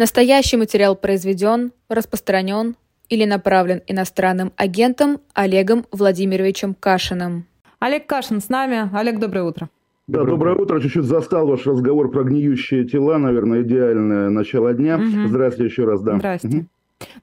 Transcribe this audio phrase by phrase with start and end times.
[0.00, 2.74] Настоящий материал произведен, распространен
[3.10, 7.44] или направлен иностранным агентом Олегом Владимировичем Кашиным.
[7.80, 8.88] Олег Кашин с нами.
[8.96, 9.68] Олег, доброе утро.
[10.06, 10.80] Да, доброе утро.
[10.80, 14.96] Чуть-чуть застал ваш разговор про гниющие тела, наверное, идеальное начало дня.
[14.96, 15.28] Угу.
[15.28, 16.16] Здравствуйте еще раз, да.
[16.16, 16.56] Здравствуйте.
[16.60, 16.66] Угу.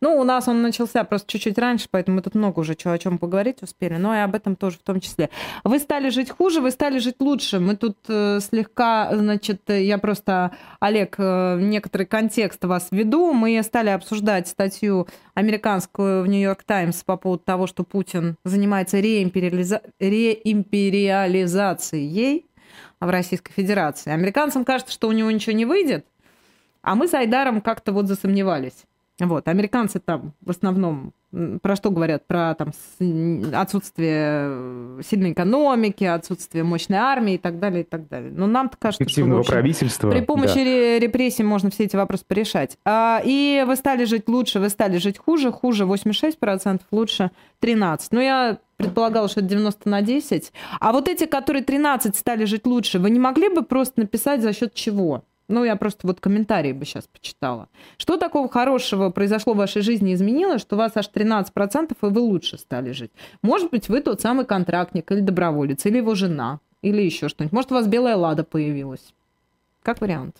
[0.02, 2.98] Ну, у нас он начался просто чуть-чуть раньше, поэтому мы тут много уже чего о
[2.98, 5.30] чем поговорить успели, но и об этом тоже в том числе.
[5.64, 7.59] Вы стали жить хуже, вы стали жить лучше.
[7.59, 13.34] Мы тут э, слегка, значит, я просто, Олег, э, некоторый контекст вас введу.
[13.34, 19.82] Мы стали обсуждать статью американскую в Нью-Йорк Таймс по поводу того, что Путин занимается реимпериализа...
[19.99, 22.46] реимпериализацией
[22.99, 24.12] в Российской Федерации.
[24.12, 26.05] Американцам кажется, что у него ничего не выйдет,
[26.82, 28.85] а мы с Айдаром как-то вот засомневались.
[29.20, 31.13] Вот, американцы там в основном
[31.62, 32.26] про что говорят?
[32.26, 32.71] Про там,
[33.53, 38.31] отсутствие сильной экономики, отсутствие мощной армии и так далее, и так далее.
[38.31, 40.09] Но нам-то кажется, что общем, правительства.
[40.09, 40.99] при помощи да.
[40.99, 42.77] репрессий можно все эти вопросы порешать.
[42.85, 47.99] А, и вы стали жить лучше, вы стали жить хуже, хуже 86%, лучше 13%.
[48.12, 50.54] Ну, я предполагала, что это 90 на 10.
[50.79, 54.54] А вот эти, которые 13 стали жить лучше, вы не могли бы просто написать за
[54.54, 55.23] счет чего?
[55.48, 57.70] Ну, я просто вот комментарии бы сейчас почитала.
[57.98, 62.20] Что такого хорошего произошло в вашей жизни, изменилось, что у вас аж 13% и вы
[62.20, 63.12] лучше стали жить?
[63.41, 67.53] Может быть, вы тот самый контрактник или доброволец, или его жена, или еще что-нибудь.
[67.53, 69.13] Может, у вас белая лада появилась.
[69.84, 70.35] Как вариант.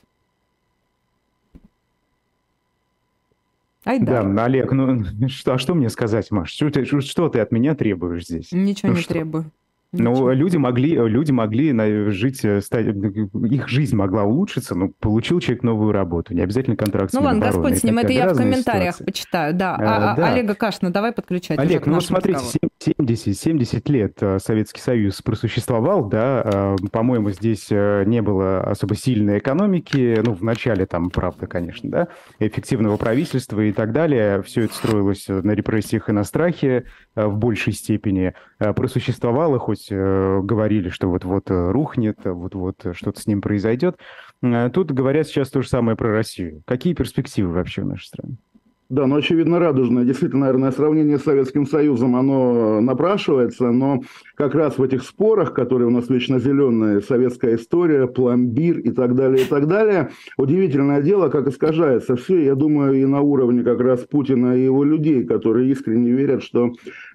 [3.86, 4.24] Ай, да.
[4.24, 6.52] да, Олег, ну что, а что мне сказать, Маш?
[6.52, 8.52] Что ты, что ты от меня требуешь здесь?
[8.52, 9.14] Ничего ну, не что?
[9.14, 9.52] требую.
[9.94, 15.64] Ну, люди могли, люди могли жить, э, стать, их жизнь могла улучшиться, но получил человек
[15.64, 19.06] новую работу, не обязательно контракт Ну ладно, Господь с ним, это я в комментариях ситуации.
[19.06, 19.76] почитаю, да.
[19.76, 20.34] А, а, да.
[20.34, 22.42] Олега Кашина давай подключать Олег, ну смотрите,
[22.80, 29.40] 70, 70 лет э, Советский Союз просуществовал, да, э, по-моему, здесь не было особо сильной
[29.40, 32.08] экономики, ну, в начале там, правда, конечно, да,
[32.40, 37.72] эффективного правительства и так далее, все это строилось на репрессиях и на страхе в большей
[37.72, 43.98] степени, просуществовало хоть хоть э, говорили, что вот-вот э, рухнет, вот-вот что-то с ним произойдет.
[44.42, 46.64] Э, тут говорят сейчас то же самое про Россию.
[46.66, 48.38] Какие перспективы вообще в нашей стране?
[48.90, 50.06] Да, ну, очевидно, радужное.
[50.06, 54.02] Действительно, наверное, сравнение с Советским Союзом, оно напрашивается, но
[54.36, 59.16] как раз в этих спорах, которые у нас вечно зеленые, советская история, пломбир и так
[59.16, 63.82] далее, и так далее, удивительное дело, как искажается все, я думаю, и на уровне как
[63.82, 66.72] раз Путина и его людей, которые искренне верят, что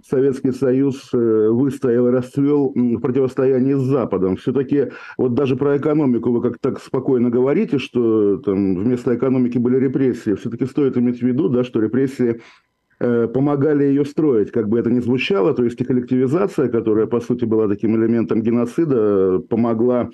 [0.07, 4.37] Советский Союз э, выстоял и расцвел в противостоянии с Западом.
[4.37, 9.79] Все-таки вот даже про экономику вы как так спокойно говорите, что там вместо экономики были
[9.79, 12.41] репрессии, все-таки стоит иметь в виду, да, что репрессии
[13.01, 17.21] э, помогали ее строить, как бы это ни звучало, то есть и коллективизация, которая, по
[17.21, 20.11] сути, была таким элементом геноцида, помогла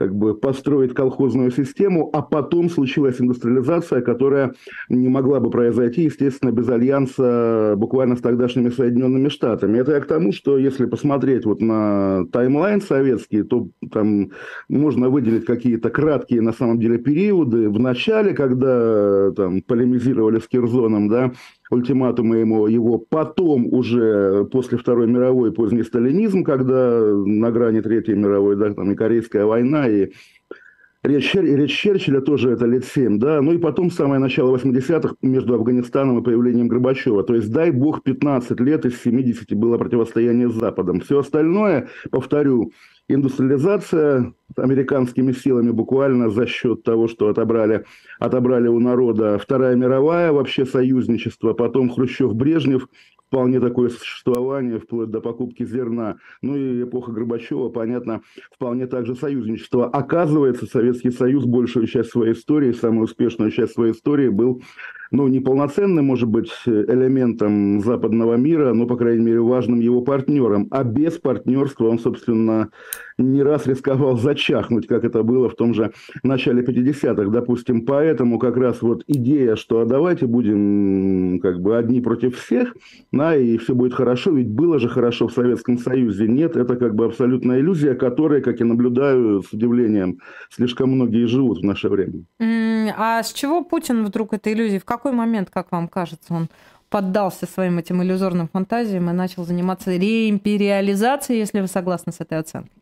[0.00, 4.54] как бы построить колхозную систему, а потом случилась индустриализация, которая
[4.88, 9.76] не могла бы произойти, естественно, без альянса буквально с тогдашними Соединенными Штатами.
[9.76, 14.30] Это я к тому, что если посмотреть вот на таймлайн советский, то там
[14.70, 17.68] можно выделить какие-то краткие на самом деле периоды.
[17.68, 21.32] В начале, когда там полемизировали с Кирзоном, да,
[21.70, 28.56] ультиматумы ему, его потом уже после Второй мировой поздний сталинизм, когда на грани Третьей мировой,
[28.56, 30.10] да, там и Корейская война, и
[31.02, 36.18] Речь, Черчилля тоже это лет 7, да, ну и потом самое начало 80-х между Афганистаном
[36.18, 37.22] и появлением Горбачева.
[37.22, 41.00] То есть, дай бог, 15 лет из 70 было противостояние с Западом.
[41.00, 42.72] Все остальное, повторю,
[43.08, 47.86] индустриализация американскими силами буквально за счет того, что отобрали,
[48.18, 52.88] отобрали у народа Вторая мировая, вообще союзничество, потом Хрущев-Брежнев,
[53.30, 56.16] вполне такое существование, вплоть до покупки зерна.
[56.42, 59.86] Ну и эпоха Горбачева, понятно, вполне также союзничество.
[59.88, 64.62] Оказывается, Советский Союз большую часть своей истории, самую успешную часть своей истории был
[65.10, 70.68] ну, неполноценным, может быть, элементом западного мира, но, по крайней мере, важным его партнером.
[70.70, 72.70] А без партнерства он, собственно,
[73.18, 77.84] не раз рисковал зачахнуть, как это было в том же начале 50-х, допустим.
[77.84, 82.74] Поэтому как раз вот идея, что а давайте будем как бы одни против всех,
[83.12, 86.28] да, и все будет хорошо, ведь было же хорошо в Советском Союзе.
[86.28, 90.18] Нет, это как бы абсолютная иллюзия, которой, как я наблюдаю с удивлением,
[90.50, 92.24] слишком многие живут в наше время.
[92.96, 94.78] А с чего Путин вдруг этой иллюзии?
[94.78, 96.48] В какой момент, как вам кажется, он
[96.90, 102.79] поддался своим этим иллюзорным фантазиям и начал заниматься реимпериализацией, если вы согласны с этой оценкой?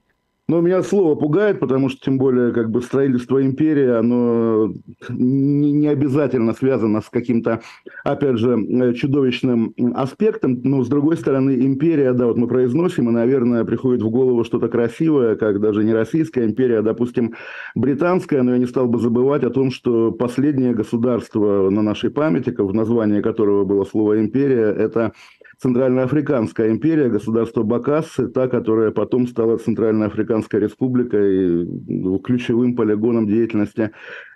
[0.51, 4.73] Но меня слово пугает, потому что, тем более, как бы строительство империи, оно
[5.11, 7.61] не, не обязательно связано с каким-то,
[8.03, 10.59] опять же, э, чудовищным аспектом.
[10.65, 14.69] Но, с другой стороны, империя, да, вот мы произносим, и, наверное, приходит в голову что-то
[14.69, 17.35] красивое, как даже не российская империя, а, допустим,
[17.75, 18.41] британская.
[18.41, 22.73] Но я не стал бы забывать о том, что последнее государство на нашей памяти, в
[22.73, 25.13] названии которого было слово «империя», это
[25.61, 33.91] Центральноафриканская империя, государство Бакассы, та, которая потом стала Центральноафриканской республикой, ну, ключевым полигоном деятельности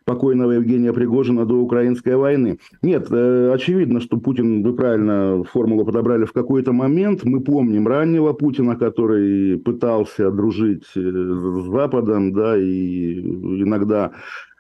[0.05, 2.59] покойного Евгения Пригожина до украинской войны.
[2.83, 7.23] Нет, э, очевидно, что Путин, вы правильно формулу подобрали в какой-то момент.
[7.23, 13.21] Мы помним раннего Путина, который пытался дружить э, с Западом, да, и
[13.63, 14.13] иногда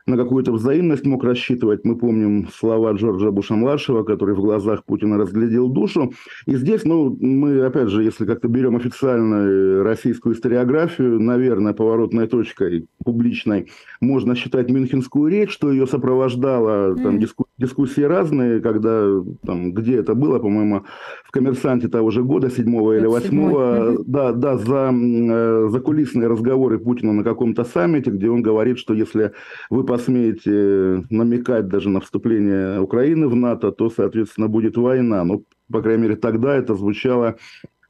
[0.06, 1.84] на какую-то взаимность мог рассчитывать.
[1.84, 6.12] Мы помним слова Джорджа Буша-младшего, который в глазах Путина разглядел душу.
[6.46, 12.87] И здесь, ну, мы, опять же, если как-то берем официальную российскую историографию, наверное, поворотной точкой
[13.04, 13.69] публичной
[14.02, 19.06] можно считать Мюнхенскую речь, что ее сопровождала там, диску, дискуссии разные, когда,
[19.46, 20.84] там, где это было, по-моему,
[21.25, 26.78] в «Коммерсанте» того же года, 7 или 8 да, да, за, э, за кулисные разговоры
[26.78, 29.32] Путина на каком-то саммите, где он говорит, что если
[29.70, 35.22] вы посмеете намекать даже на вступление Украины в НАТО, то, соответственно, будет война.
[35.25, 37.37] Ну, по крайней мере, тогда это звучало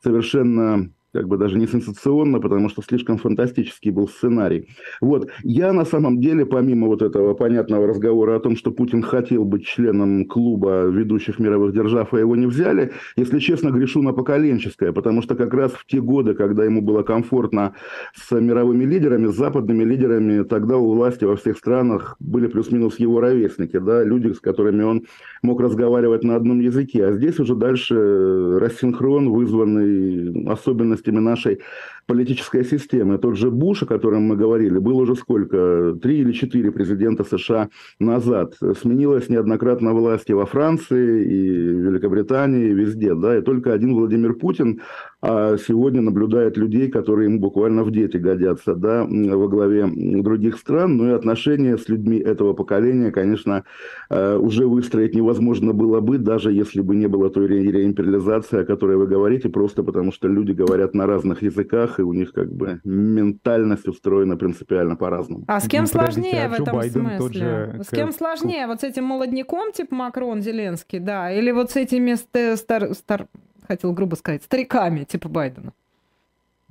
[0.02, 4.68] совершенно как бы даже не сенсационно, потому что слишком фантастический был сценарий.
[5.00, 5.30] Вот.
[5.42, 9.66] Я на самом деле, помимо вот этого понятного разговора о том, что Путин хотел быть
[9.66, 15.22] членом клуба ведущих мировых держав, а его не взяли, если честно, грешу на поколенческое, потому
[15.22, 17.74] что как раз в те годы, когда ему было комфортно
[18.14, 23.20] с мировыми лидерами, с западными лидерами, тогда у власти во всех странах были плюс-минус его
[23.20, 25.06] ровесники, да, люди, с которыми он
[25.42, 27.04] мог разговаривать на одном языке.
[27.06, 31.60] А здесь уже дальше рассинхрон, вызванный особенностями особенностями нашей
[32.06, 33.18] политической системы.
[33.18, 35.96] Тот же Буш, о котором мы говорили, был уже сколько?
[36.02, 37.68] Три или четыре президента США
[37.98, 38.54] назад.
[38.80, 43.14] Сменилась неоднократно власти во Франции и Великобритании, и везде.
[43.14, 43.38] Да?
[43.38, 44.80] И только один Владимир Путин
[45.24, 49.06] а сегодня наблюдает людей, которые ему буквально в дети годятся да?
[49.08, 50.96] во главе других стран.
[50.96, 53.62] Ну и отношения с людьми этого поколения, конечно,
[54.10, 58.96] э, уже выстроить невозможно было бы, даже если бы не было той реимпериализации, о которой
[58.96, 62.52] вы говорите, просто потому что люди говорят на разных языках, языках, и у них как
[62.52, 65.44] бы ментальность устроена принципиально по-разному.
[65.46, 67.40] А с кем ну, сложнее в этом Байден смысле?
[67.40, 67.84] Же...
[67.84, 68.66] С кем сложнее?
[68.66, 71.32] Вот с этим молодняком, типа Макрон, Зеленский, да?
[71.32, 72.14] Или вот с этими
[72.54, 72.94] стар...
[72.94, 73.28] стар...
[73.66, 75.72] хотел грубо сказать, стариками, типа Байдена?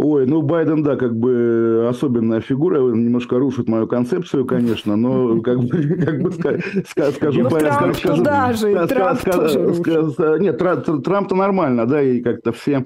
[0.04, 5.60] Ой, ну Байден, да, как бы особенная фигура, немножко рушит мою концепцию, конечно, но как
[5.60, 7.44] бы, как бы скажу...
[7.44, 12.84] Ну, Трамп скажу, туда же, Трамп тоже Нет, Трамп-то нормально, да, и как-то все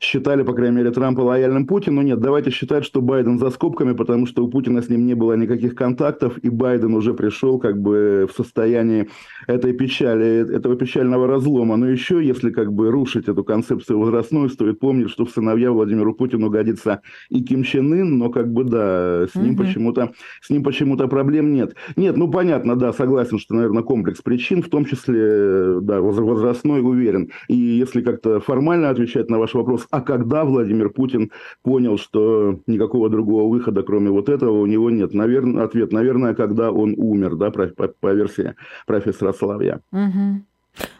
[0.00, 2.02] считали, по крайней мере, Трампа лояльным Путину.
[2.02, 5.34] Нет, давайте считать, что Байден за скобками, потому что у Путина с ним не было
[5.34, 9.08] никаких контактов, и Байден уже пришел как бы в состоянии
[9.46, 11.76] этой печали, этого печального разлома.
[11.76, 16.14] Но еще, если как бы рушить эту концепцию возрастную, стоит помнить, что в сыновья Владимиру
[16.14, 19.64] Путину годится и Ким Чен Ын, но как бы да, с ним угу.
[19.64, 21.74] почему-то с ним почему-то проблем нет.
[21.96, 27.30] Нет, ну понятно, да, согласен, что, наверное, комплекс причин, в том числе, да, возрастной, уверен.
[27.48, 31.30] И если как-то формально отвечать на ваш вопрос, а когда Владимир Путин
[31.62, 35.14] понял, что никакого другого выхода, кроме вот этого, у него нет?
[35.14, 38.54] Наверное, ответ, наверное, когда он умер, да, по, по, версии
[38.86, 39.80] профессора Соловья.
[39.92, 40.42] Угу.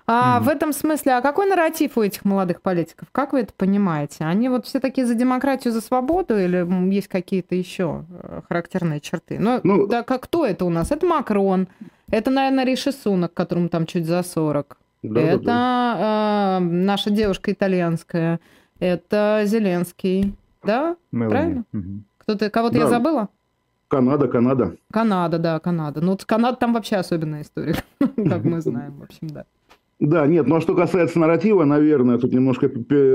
[0.07, 0.45] А mm.
[0.45, 3.09] в этом смысле, а какой нарратив у этих молодых политиков?
[3.13, 4.25] Как вы это понимаете?
[4.25, 9.39] Они вот все такие за демократию, за свободу или есть какие-то еще э, характерные черты?
[9.39, 10.91] Ну, ну да, как кто это у нас?
[10.91, 11.69] Это Макрон,
[12.11, 14.79] это, наверное, Риши Сунок, которому там чуть за 40.
[15.03, 16.59] Да, это да.
[16.61, 18.41] Э, наша девушка итальянская,
[18.81, 20.97] это Зеленский, да?
[21.13, 21.31] Мелани.
[21.31, 21.65] Правильно?
[21.73, 22.03] Угу.
[22.19, 22.81] Кто-то, кого-то да.
[22.81, 23.29] я забыла?
[23.89, 24.77] Канада, Канада.
[24.93, 26.01] Канада, да, Канада.
[26.01, 29.45] Ну, Канада там вообще особенная история, как мы знаем, в общем, да.
[30.01, 32.71] Да, нет, ну а что касается нарратива, наверное, тут немножко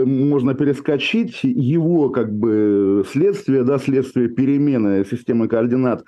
[0.06, 6.04] можно перескочить его как бы следствие, да, следствие перемены системы координат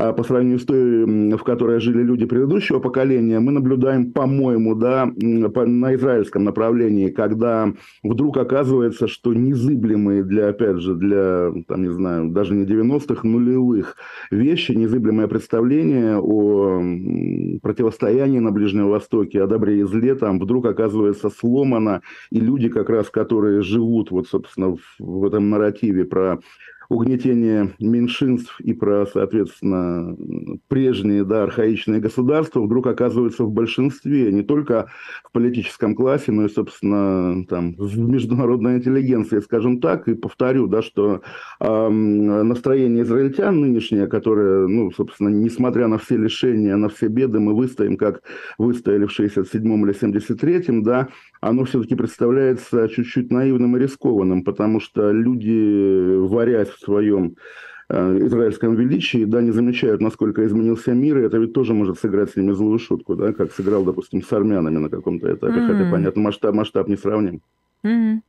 [0.00, 5.94] по сравнению с той, в которой жили люди предыдущего поколения, мы наблюдаем, по-моему, да, на
[5.94, 12.54] израильском направлении, когда вдруг оказывается, что незыблемые для, опять же, для, там, не знаю, даже
[12.54, 13.96] не 90-х, нулевых
[14.30, 16.80] вещи, незыблемое представление о
[17.62, 22.88] противостоянии на Ближнем Востоке, о добре и зле, там вдруг оказывается сломано, и люди, как
[22.88, 26.40] раз, которые живут, вот, собственно, в, в этом нарративе про
[26.90, 30.16] угнетение меньшинств и про, соответственно,
[30.68, 34.90] прежние, да, архаичные государства вдруг оказываются в большинстве, не только
[35.24, 40.08] в политическом классе, но и, собственно, там, в международной интеллигенции, скажем так.
[40.08, 41.22] И повторю, да, что
[41.60, 47.54] э, настроение израильтян нынешнее, которое, ну, собственно, несмотря на все лишения, на все беды, мы
[47.54, 48.22] выстоим, как
[48.58, 51.08] выстояли в 67-м или 73-м, да,
[51.40, 57.36] оно все-таки представляется чуть-чуть наивным и рискованным, потому что люди, варясь в своем
[57.88, 62.30] э, израильском величии, да, не замечают, насколько изменился мир, и это ведь тоже может сыграть
[62.30, 65.66] с ними злую шутку, да, как сыграл, допустим, с армянами на каком-то этапе, mm-hmm.
[65.66, 67.40] хотя, понятно, масштаб, масштаб не сравним.
[67.84, 68.20] Mm-hmm.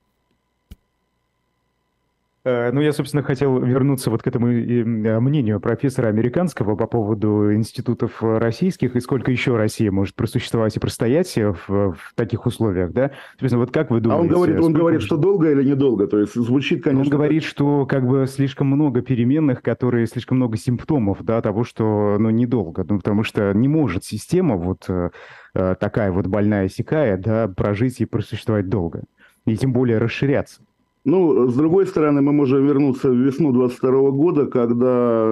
[2.44, 7.54] Э, ну, я, собственно, хотел вернуться вот к этому э, мнению профессора американского по поводу
[7.54, 13.12] институтов российских и сколько еще Россия может просуществовать и простоять в, в таких условиях, да?
[13.40, 14.20] Собственно, вот как вы думаете?
[14.20, 16.08] А он говорит, он говорит, что долго или недолго?
[16.08, 17.04] То есть звучит, конечно...
[17.04, 22.18] Он говорит, что как бы слишком много переменных, которые слишком много симптомов, да, того, что,
[22.18, 25.12] ну, недолго, ну, потому что не может система вот э,
[25.54, 29.04] такая вот больная сякая, да, прожить и просуществовать долго,
[29.46, 30.62] и тем более расширяться.
[31.04, 35.26] Ну, с другой стороны, мы можем вернуться в весну 22 года, когда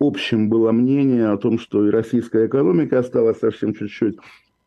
[0.00, 4.18] общим было мнение о том, что и российская экономика осталась совсем чуть-чуть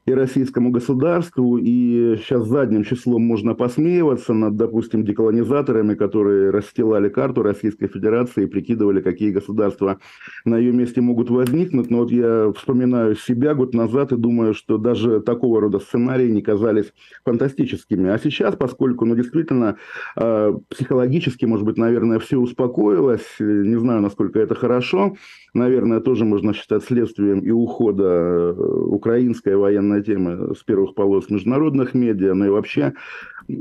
[0.10, 7.44] и российскому государству, и сейчас задним числом можно посмеиваться над, допустим, деколонизаторами, которые расстилали карту
[7.44, 10.00] Российской Федерации и прикидывали, какие государства
[10.46, 11.90] на ее месте могут возникнуть.
[11.90, 16.42] Но вот я вспоминаю себя год назад и думаю, что даже такого рода сценарии не
[16.42, 16.92] казались
[17.24, 18.10] фантастическими.
[18.10, 19.78] А сейчас, поскольку, ну, действительно,
[20.16, 25.16] э, психологически, может быть, наверное, все успокоилось, не знаю, насколько это хорошо,
[25.54, 31.94] наверное, тоже можно считать следствием и ухода э, украинской военной темы с первых полос международных
[31.94, 32.94] медиа, но и вообще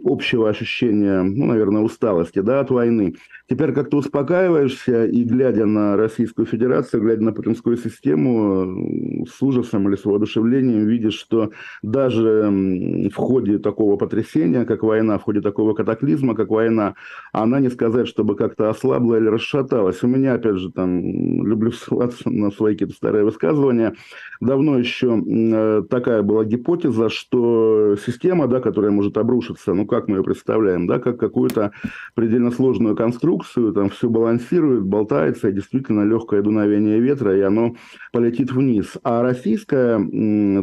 [0.05, 3.15] общего ощущения, ну, наверное, усталости да, от войны.
[3.49, 9.97] Теперь как-то успокаиваешься и, глядя на Российскую Федерацию, глядя на путинскую систему, с ужасом или
[9.97, 11.51] с воодушевлением видишь, что
[11.83, 12.51] даже
[13.11, 16.95] в ходе такого потрясения, как война, в ходе такого катаклизма, как война,
[17.33, 20.03] она не сказать, чтобы как-то ослабла или расшаталась.
[20.03, 23.95] У меня, опять же, там, люблю ссылаться на свои какие-то старые высказывания,
[24.41, 25.83] давно еще э,
[26.19, 30.99] такая была гипотеза, что система, да, которая может обрушиться, ну, как мы ее представляем, да,
[30.99, 31.71] как какую-то
[32.15, 37.75] предельно сложную конструкцию, там все балансирует, болтается, и действительно легкое дуновение ветра, и оно
[38.13, 38.97] полетит вниз.
[39.05, 39.99] А российское,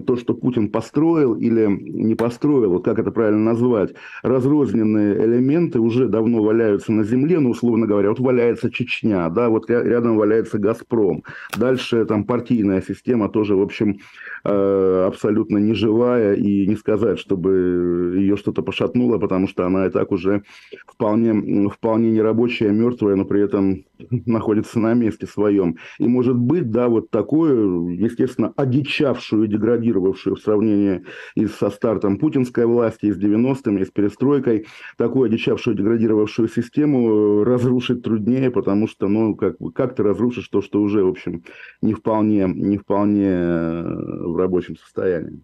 [0.01, 3.93] то, что Путин построил или не построил, вот как это правильно назвать,
[4.24, 9.69] разрозненные элементы уже давно валяются на земле, ну, условно говоря, вот валяется Чечня, да, вот
[9.69, 11.24] рядом валяется Газпром,
[11.57, 14.00] дальше там партийная система тоже, в общем,
[14.43, 15.05] э,
[15.46, 20.44] абсолютно неживая, и не сказать, чтобы ее что-то пошатнуло, потому что она и так уже
[20.88, 23.86] вполне, вполне нерабочая, мертвая, но при этом
[24.25, 25.78] находится на месте своем.
[26.00, 31.04] И может быть, да, вот такую, естественно, одичавшую, деградировавшую в сравнении
[31.36, 34.66] и со стартом путинской власти, и с 90-ми, и с перестройкой,
[34.98, 40.82] такую одичавшую, деградировавшую систему разрушить труднее, потому что, ну, как, как ты разрушишь то, что
[40.82, 41.44] уже, в общем,
[41.82, 45.35] не вполне, не вполне э, в рабочем состоянии.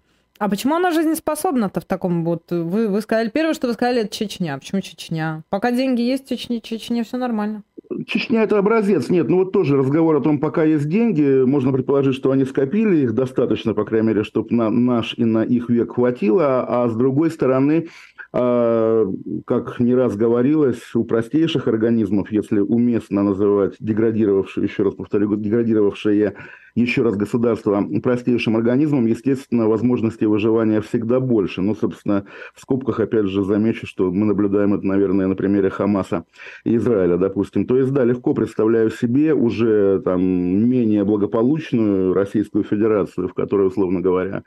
[0.41, 2.49] А почему она жизнеспособна-то в таком вот...
[2.49, 4.57] Вы, вы сказали, первое, что вы сказали, это Чечня.
[4.57, 5.43] Почему Чечня?
[5.49, 7.61] Пока деньги есть в Чечне, Чечне все нормально.
[8.07, 9.09] Чечня– это образец.
[9.09, 13.03] Нет, ну вот тоже разговор о том, пока есть деньги, можно предположить, что они скопили
[13.03, 16.65] их достаточно, по крайней мере, чтобы на наш и на их век хватило.
[16.67, 17.89] А с другой стороны,
[18.33, 19.05] а,
[19.45, 26.33] как не раз говорилось, у простейших организмов, если уместно называть деградировавшие, еще раз повторю, деградировавшие
[26.75, 31.61] еще раз государство простейшим организмом, естественно, возможностей выживания всегда больше.
[31.61, 36.25] Ну, собственно, в скобках, опять же, замечу, что мы наблюдаем это, наверное, на примере Хамаса
[36.63, 37.65] и Израиля, допустим.
[37.65, 44.01] То есть, да, легко представляю себе уже там менее благополучную Российскую Федерацию, в которой, условно
[44.01, 44.43] говоря,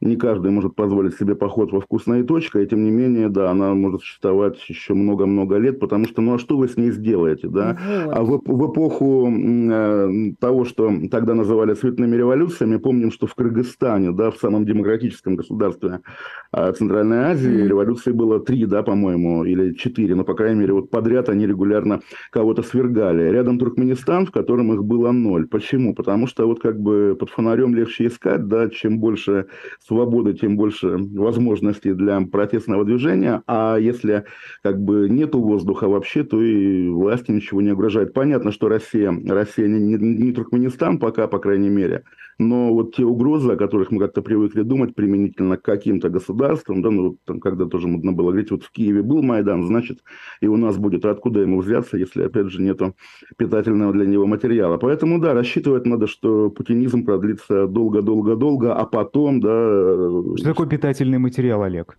[0.00, 3.74] не каждый может позволить себе поход во вкусная точка, и тем не менее, да, она
[3.74, 7.78] может существовать еще много-много лет, потому что, ну а что вы с ней сделаете, да?
[8.04, 8.16] Вот.
[8.16, 14.12] А в, в эпоху э, того, что тогда называли цветными революциями, помним, что в Кыргызстане,
[14.12, 16.00] да, в самом демократическом государстве
[16.52, 17.68] э, Центральной Азии mm-hmm.
[17.68, 22.00] революций было три, да, по-моему, или четыре, но, по крайней мере, вот подряд они регулярно
[22.30, 23.30] кого-то свергали.
[23.30, 25.46] Рядом Туркменистан, в котором их было ноль.
[25.46, 25.94] Почему?
[25.94, 29.46] Потому что вот как бы под фонарем легче искать, да, чем больше
[29.86, 33.42] свободы, тем больше возможностей для протестного движения.
[33.46, 34.24] А если
[34.62, 38.12] как бы нету воздуха вообще, то и власти ничего не угрожает.
[38.12, 42.02] Понятно, что Россия, Россия не, не, не Туркменистан пока, по крайней крайней мере.
[42.38, 46.90] Но вот те угрозы, о которых мы как-то привыкли думать применительно к каким-то государствам, да,
[46.90, 50.00] ну, там, когда тоже модно было говорить, вот в Киеве был Майдан, значит,
[50.42, 51.04] и у нас будет.
[51.06, 52.94] А откуда ему взяться, если, опять же, нету
[53.38, 54.76] питательного для него материала?
[54.76, 60.36] Поэтому, да, рассчитывать надо, что путинизм продлится долго-долго-долго, а потом, да...
[60.36, 61.96] Что такое питательный материал, Олег?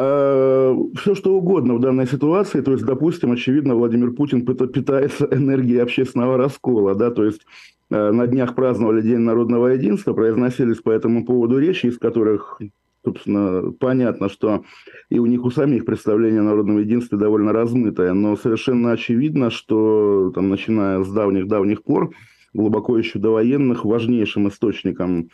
[0.00, 2.60] А, все что угодно в данной ситуации.
[2.60, 7.42] То есть, допустим, очевидно, Владимир Путин питается энергией общественного раскола, да, то есть
[7.90, 12.60] Э, на днях праздновали День народного единства, произносились по этому поводу речи, из которых,
[13.04, 14.64] собственно, понятно, что
[15.08, 20.30] и у них у самих представление о народном единстве довольно размытое, но совершенно очевидно, что,
[20.34, 22.12] там, начиная с давних-давних пор,
[22.54, 25.30] глубоко еще до военных, важнейшим источником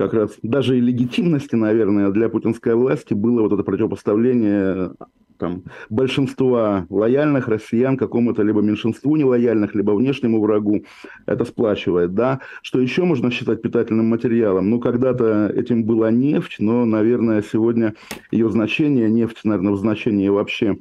[0.00, 4.92] как раз даже и легитимности, наверное, для путинской власти было вот это противопоставление
[5.36, 10.86] там, большинства лояльных россиян какому-то либо меньшинству нелояльных, либо внешнему врагу.
[11.26, 12.40] Это сплачивает, да.
[12.62, 14.70] Что еще можно считать питательным материалом?
[14.70, 17.92] Ну, когда-то этим была нефть, но, наверное, сегодня
[18.30, 20.78] ее значение, нефть, наверное, в значении вообще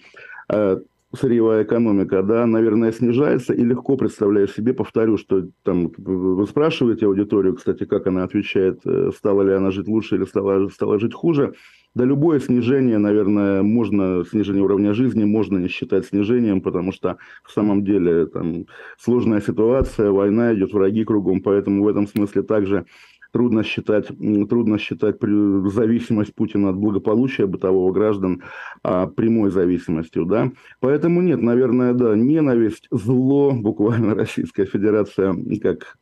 [0.47, 0.79] э,
[1.15, 7.55] сырьевая экономика, да, наверное, снижается, и легко представляешь себе, повторю, что там вы спрашиваете аудиторию,
[7.55, 11.53] кстати, как она отвечает, э, стала ли она жить лучше или стала, стала жить хуже,
[11.95, 17.51] да любое снижение, наверное, можно, снижение уровня жизни можно не считать снижением, потому что в
[17.51, 18.65] самом деле там
[18.99, 22.85] сложная ситуация, война идет, враги кругом, поэтому в этом смысле также
[23.31, 24.07] трудно считать,
[24.49, 28.43] трудно считать зависимость Путина от благополучия бытового граждан
[28.83, 30.51] а, прямой зависимостью, да.
[30.79, 35.97] Поэтому нет, наверное, да, ненависть, зло, буквально Российская Федерация как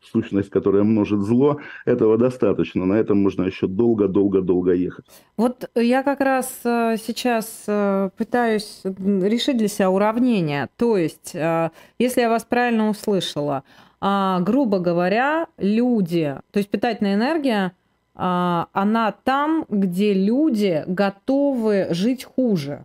[0.00, 2.84] сущность, которая множит зло, этого достаточно.
[2.84, 5.04] На этом можно еще долго-долго-долго ехать.
[5.36, 10.68] Вот я как раз э, сейчас э, пытаюсь решить для себя уравнение.
[10.76, 13.62] То есть, э, если я вас правильно услышала,
[14.04, 17.70] а, грубо говоря, люди, то есть питательная энергия,
[18.16, 22.84] а, она там, где люди готовы жить хуже.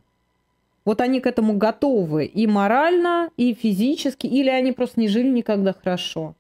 [0.86, 5.74] Вот они к этому готовы и морально, и физически, или они просто не жили никогда
[5.74, 6.36] хорошо.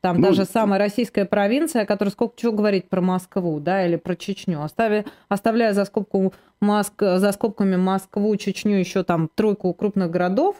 [0.00, 4.14] Там ну, даже самая российская провинция, которая сколько чего говорит про Москву, да, или про
[4.14, 4.62] Чечню.
[4.62, 10.54] Остави, оставляя за, скобку Моск, за скобками Москву, Чечню, еще там тройку крупных городов,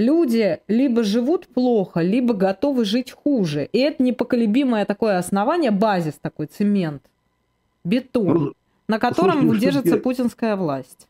[0.00, 3.68] люди либо живут плохо, либо готовы жить хуже.
[3.72, 7.02] И это непоколебимое такое основание, базис такой, цемент,
[7.84, 8.52] бетон, ну,
[8.88, 11.06] на котором слушайте, держится путинская власть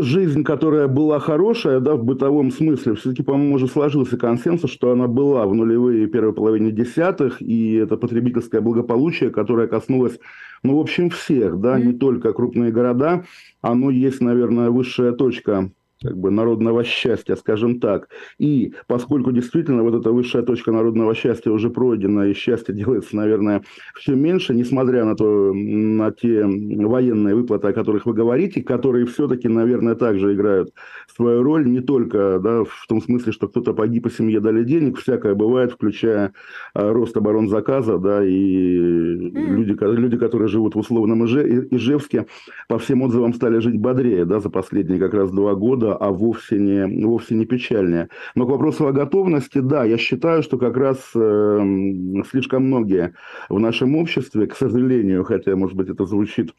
[0.00, 5.06] жизнь, которая была хорошая, да, в бытовом смысле, все-таки, по-моему, уже сложился консенсус, что она
[5.06, 10.18] была в нулевые первой половине десятых, и это потребительское благополучие, которое коснулось,
[10.62, 11.84] ну, в общем, всех, да, mm-hmm.
[11.84, 13.24] не только крупные города,
[13.60, 15.70] оно есть, наверное, высшая точка
[16.02, 18.08] как бы народного счастья, скажем так.
[18.38, 23.62] И поскольку действительно вот эта высшая точка народного счастья уже пройдена, и счастье делается, наверное,
[23.96, 29.48] все меньше, несмотря на, то, на те военные выплаты, о которых вы говорите, которые все-таки,
[29.48, 30.72] наверное, также играют
[31.14, 34.98] свою роль, не только да, в том смысле, что кто-то погиб, и семье дали денег,
[34.98, 36.32] всякое бывает, включая
[36.74, 39.30] а, рост оборонзаказа, да, и mm.
[39.32, 42.26] люди, люди, которые живут в условном Ижевске,
[42.68, 46.10] по всем отзывам стали жить бодрее, да, за последние как раз два года, года, а
[46.10, 48.08] вовсе не, вовсе не печальнее.
[48.34, 53.14] Но к вопросу о готовности, да, я считаю, что как раз э, слишком многие
[53.48, 56.54] в нашем обществе, к сожалению, хотя, может быть, это звучит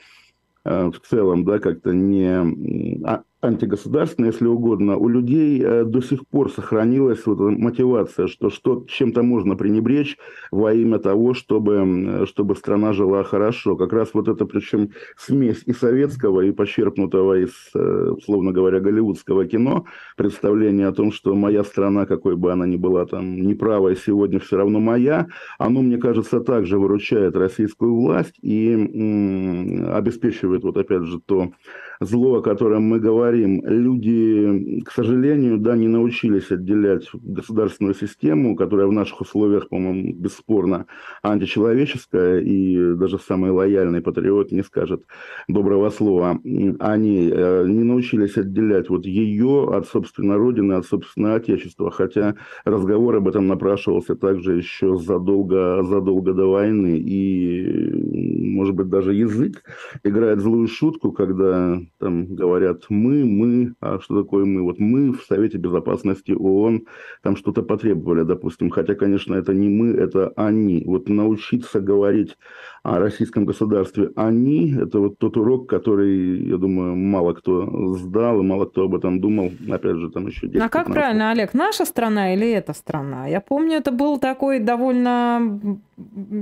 [0.65, 6.28] э, в целом, да, как-то не а, антигосударственная, если угодно, у людей э, до сих
[6.28, 10.17] пор сохранилась вот мотивация, что, что чем-то можно пренебречь
[10.52, 13.78] во имя того, чтобы, чтобы страна жила хорошо.
[13.78, 19.45] Как раз вот это, причем смесь и советского, и почерпнутого из, э, условно говоря, голливудского
[19.45, 19.86] кино,
[20.17, 24.58] представление о том, что моя страна, какой бы она ни была там неправой, сегодня все
[24.58, 31.19] равно моя, оно, мне кажется, также выручает российскую власть и м- обеспечивает, вот опять же,
[31.25, 31.52] то
[32.01, 38.88] зло, о котором мы говорим, люди, к сожалению, да, не научились отделять государственную систему, которая
[38.88, 40.85] в наших условиях, по-моему, бесспорно
[41.23, 45.03] античеловеческая, и даже самый лояльный патриот не скажет
[45.47, 46.39] доброго слова.
[46.79, 53.15] Они э, не научились отделять вот ее от, собственно, Родины, от, собственно, Отечества, хотя разговор
[53.15, 56.97] об этом напрашивался также еще задолго, задолго до войны.
[56.97, 59.63] И, может быть, даже язык
[60.03, 64.62] играет злую шутку, когда там говорят мы, мы, а что такое мы?
[64.62, 66.86] Вот мы в Совете Безопасности ООН
[67.23, 70.84] там что-то потребовали, допустим, хотя, конечно, это не мы, это они.
[70.86, 72.38] Вот научиться говорить
[72.84, 78.43] о российском государстве они, это вот тот урок, который, я думаю, мало кто сдал и
[78.43, 81.86] мало кто об этом думал, опять же, там еще 10 А как правильно, Олег, наша
[81.86, 83.28] страна или эта страна?
[83.28, 85.60] Я помню, это был такой довольно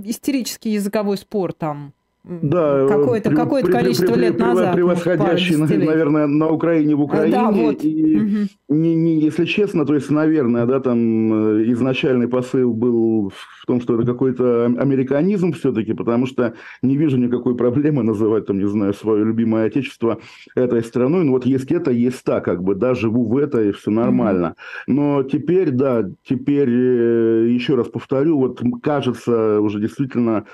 [0.05, 1.93] истерический языковой спор там
[2.27, 4.75] да, какое-то, какое количество при, лет назад.
[4.75, 7.35] Превосходящий, наверное, на Украине, в Украине.
[7.35, 7.83] Да, вот.
[7.83, 8.77] И угу.
[8.77, 13.81] не, не, если честно, то есть, наверное, да, там э, изначальный посыл был в том,
[13.81, 18.93] что это какой-то американизм все-таки, потому что не вижу никакой проблемы называть, там, не знаю,
[18.93, 20.19] свое любимое отечество
[20.55, 21.23] этой страной.
[21.23, 24.55] Ну вот есть это, есть так, как бы, да, живу в это, и все нормально.
[24.87, 30.45] Но теперь, да, теперь, э, еще раз повторю, вот кажется уже действительно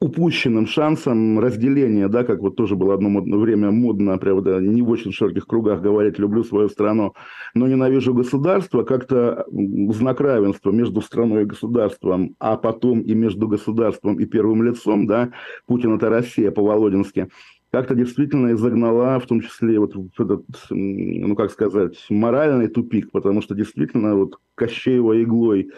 [0.00, 5.12] упущенным шансом разделения, да, как вот тоже было одно время модно, правда, не в очень
[5.12, 7.14] широких кругах говорить «люблю свою страну,
[7.54, 14.18] но ненавижу государство», как-то знак равенства между страной и государством, а потом и между государством
[14.18, 15.32] и первым лицом, да,
[15.66, 17.28] Путин– это Россия по-володински,
[17.70, 23.54] как-то действительно изогнала, в том числе вот этот, ну как сказать, моральный тупик, потому что
[23.54, 25.70] действительно вот Кощеева иглой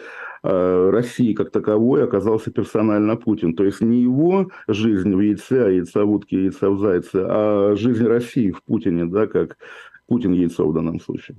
[0.43, 3.55] э, России как таковой оказался персонально Путин.
[3.55, 7.75] То есть не его жизнь в яйце, а яйца в утке, яйца в зайце, а
[7.75, 9.57] жизнь России в Путине, да, как
[10.07, 11.37] Путин яйцо в данном случае.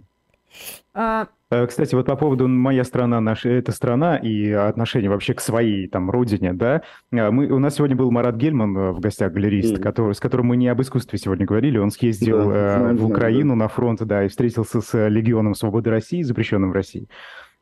[0.95, 1.29] А...
[1.51, 5.89] Э, кстати, вот по поводу «моя страна, наша, эта страна» и отношения вообще к своей
[5.89, 9.75] там родине, да, э, мы, у нас сегодня был Марат Гельман э, в гостях, галерист,
[9.75, 9.81] mm.
[9.81, 13.51] который, с которым мы не об искусстве сегодня говорили, он съездил да, знаем, в Украину
[13.51, 13.57] да.
[13.57, 17.09] на фронт, да, и встретился с Легионом Свободы России, запрещенным в России.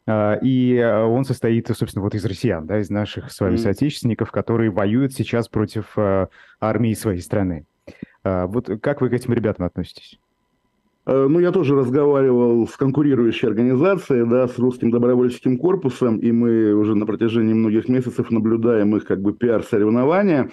[0.09, 3.59] И он состоит, собственно, вот из россиян, да, из наших с вами mm.
[3.59, 5.97] соотечественников, которые воюют сейчас против
[6.61, 7.67] армии своей страны.
[8.25, 10.19] Вот как вы к этим ребятам относитесь?
[11.05, 16.75] Э, ну, я тоже разговаривал с конкурирующей организацией, да, с русским добровольческим корпусом, и мы
[16.75, 20.51] уже на протяжении многих месяцев наблюдаем их как бы пиар-соревнования.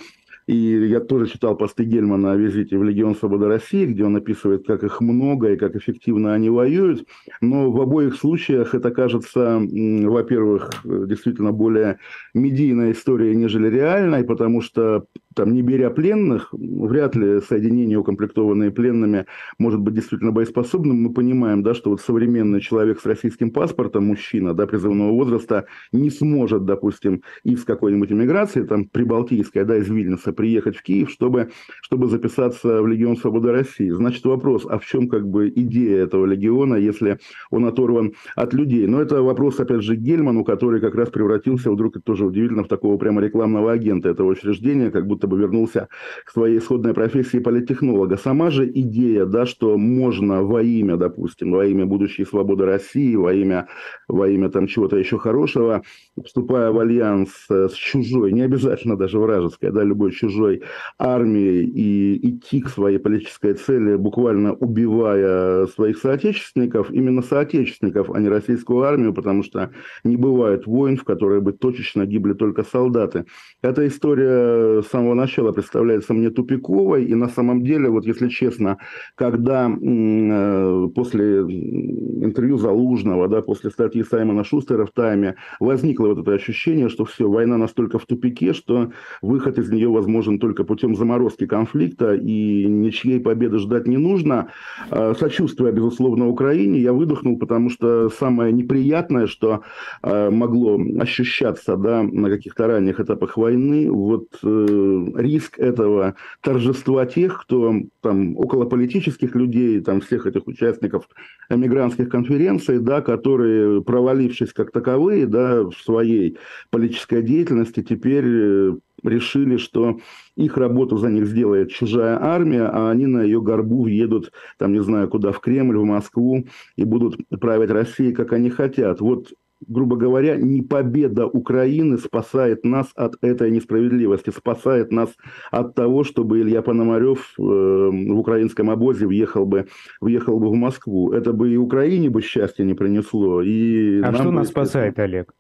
[0.50, 4.66] И я тоже читал посты Гельмана о визите в Легион Свободы России, где он описывает,
[4.66, 7.06] как их много и как эффективно они воюют.
[7.40, 12.00] Но в обоих случаях это кажется, во-первых, действительно более
[12.34, 19.28] медийная история, нежели реальной, потому что там, не беря пленных, вряд ли соединение, укомплектованные пленными,
[19.60, 21.04] может быть действительно боеспособным.
[21.04, 26.10] Мы понимаем, да, что вот современный человек с российским паспортом, мужчина да, призывного возраста, не
[26.10, 31.50] сможет, допустим, из какой-нибудь иммиграции, там, прибалтийской, да, из Вильнюса, приехать в Киев, чтобы,
[31.82, 33.90] чтобы записаться в Легион Свободы России.
[33.90, 37.20] Значит, вопрос, а в чем как бы идея этого легиона, если
[37.52, 38.88] он оторван от людей?
[38.88, 42.70] Но это вопрос, опять же, Гельману, который как раз превратился вдруг, это тоже удивительно, в
[42.70, 45.90] такого прямо рекламного агента этого учреждения, как будто бы вернулся
[46.26, 48.16] к своей исходной профессии политтехнолога.
[48.16, 53.34] Сама же идея, да, что можно во имя, допустим, во имя будущей свободы России, во
[53.34, 53.68] имя,
[54.08, 55.84] во имя там чего-то еще хорошего,
[56.24, 60.62] вступая в альянс с чужой, не обязательно даже вражеской, да, любой чужой
[60.98, 68.30] армией и идти к своей политической цели, буквально убивая своих соотечественников, именно соотечественников, а не
[68.30, 69.72] российскую армию, потому что
[70.04, 73.26] не бывает войн, в которые бы точечно гибли только солдаты.
[73.62, 78.78] Эта история с самого начала представляется мне тупиковой, и на самом деле, вот если честно,
[79.16, 86.34] когда э, после интервью Залужного, да, после статьи Саймона Шустера в «Тайме» возникло вот это
[86.34, 91.46] ощущение, что все, война настолько в тупике, что выход из нее возможен только путем заморозки
[91.46, 94.48] конфликта, и ничьей победы ждать не нужно.
[94.90, 99.62] Э, сочувствуя, безусловно, Украине, я выдохнул, потому что самое неприятное, что
[100.02, 107.74] э, могло ощущаться да, на каких-то ранних этапах войны, вот риск этого торжества тех, кто
[108.02, 111.08] там около политических людей, там всех этих участников
[111.50, 116.38] эмигрантских конференций, да, которые, провалившись как таковые, да, в своей
[116.72, 118.72] политической деятельности, теперь э,
[119.04, 120.00] решили, что
[120.36, 124.82] их работу за них сделает чужая армия, а они на ее горбу въедут, там, не
[124.82, 129.02] знаю, куда, в Кремль, в Москву, и будут править Россией, как они хотят.
[129.02, 129.30] Вот
[129.68, 135.10] грубо говоря, не победа Украины спасает нас от этой несправедливости, спасает нас
[135.52, 139.68] от того, чтобы Илья Пономарев э, в украинском обозе въехал бы,
[140.00, 141.12] въехал бы в Москву.
[141.12, 143.42] Это бы и Украине бы счастья не принесло.
[143.42, 145.34] И а что нас спасает, Олег?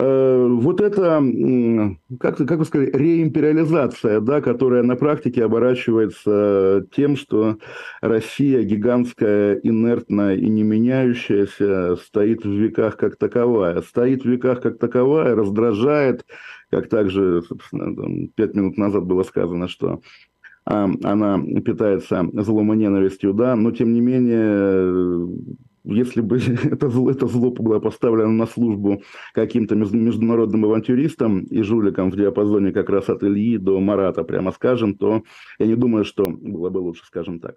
[0.00, 1.22] Э, вот это,
[2.18, 7.58] как, как вы сказали, реимпериализация, да, которая на практике оборачивается тем, что
[8.00, 13.82] Россия гигантская, инертная и не меняющаяся стоит в веках как таковая.
[13.82, 16.24] Стоит в веках как таковая, раздражает,
[16.70, 20.00] как также, собственно, там, пять минут назад было сказано, что
[20.64, 25.26] она питается злом и ненавистью, да, но тем не менее
[25.84, 29.02] если бы это зло, это зло было поставлено на службу
[29.34, 34.94] каким-то международным авантюристам и жуликам в диапазоне как раз от Ильи до Марата, прямо скажем,
[34.94, 35.22] то
[35.58, 37.56] я не думаю, что было бы лучше, скажем так.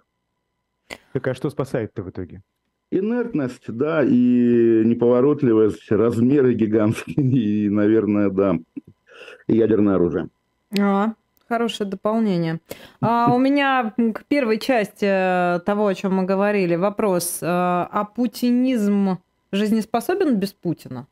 [1.13, 2.41] Так а что спасает-то в итоге?
[2.91, 8.59] Инертность, да, и неповоротливость, размеры гигантские, и, наверное, да,
[9.47, 10.29] ядерное оружие.
[10.79, 11.13] А,
[11.49, 12.59] Хорошее дополнение.
[13.01, 17.39] А у меня к первой части э, того, о чем мы говорили, вопрос.
[17.41, 19.17] Э, а путинизм
[19.51, 21.07] жизнеспособен без Путина?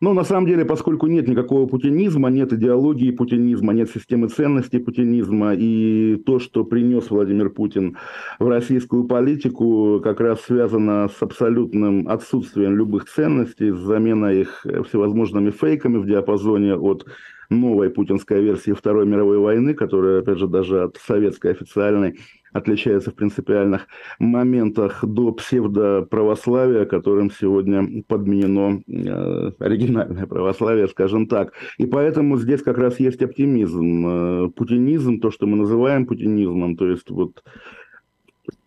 [0.00, 5.54] Ну, на самом деле, поскольку нет никакого путинизма, нет идеологии путинизма, нет системы ценностей путинизма,
[5.54, 7.96] и то, что принес Владимир Путин
[8.38, 15.50] в российскую политику, как раз связано с абсолютным отсутствием любых ценностей, с заменой их всевозможными
[15.50, 17.04] фейками в диапазоне от
[17.50, 22.18] новой путинской версии Второй мировой войны, которая, опять же, даже от советской официальной
[22.52, 23.86] отличается в принципиальных
[24.18, 31.52] моментах до псевдоправославия, которым сегодня подменено э, оригинальное православие, скажем так.
[31.76, 34.06] И поэтому здесь как раз есть оптимизм.
[34.06, 37.42] Э, путинизм, то, что мы называем путинизмом, то есть вот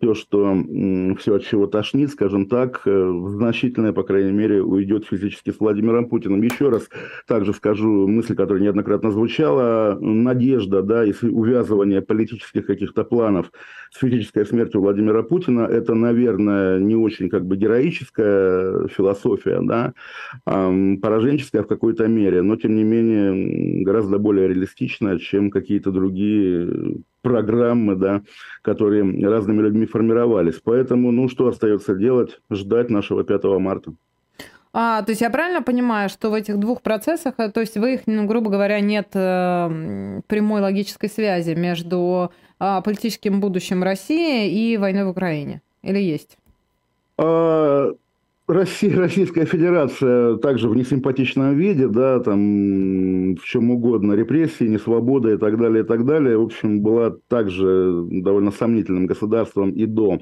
[0.02, 0.56] все, что
[1.18, 6.08] все, от чего тошнит, скажем так, э, значительное, по крайней мере, уйдет физически с Владимиром
[6.08, 6.42] Путиным.
[6.42, 6.88] Еще раз
[7.28, 13.52] также скажу мысль, которая неоднократно звучала, надежда, да, если увязывание политических каких-то планов
[13.92, 19.92] с физической смертью Владимира Путина, это, наверное, не очень как бы героическая философия, да,
[20.46, 27.02] а пораженческая в какой-то мере, но, тем не менее, гораздо более реалистичная, чем какие-то другие
[27.22, 28.22] программы, да,
[28.62, 30.60] которые разными людьми формировались.
[30.64, 32.40] Поэтому, ну, что остается делать?
[32.50, 33.92] Ждать нашего 5 марта.
[34.74, 37.94] А, то есть я правильно понимаю, что в этих двух процессах, э, то есть вы
[37.94, 44.78] их, ну, грубо говоря, нет э, прямой логической связи между э, политическим будущим России и
[44.78, 45.60] войной в Украине?
[45.82, 46.38] Или есть?
[47.18, 47.92] А,
[48.48, 55.36] Россия, Российская Федерация также в несимпатичном виде, да, там в чем угодно, репрессии, несвобода и
[55.36, 60.18] так далее, и так далее, в общем, была также довольно сомнительным государством и до